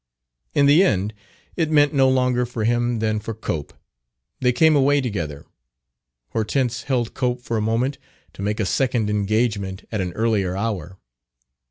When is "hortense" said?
6.29-6.81